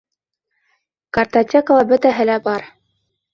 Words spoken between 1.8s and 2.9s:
бөтәһе лә бар.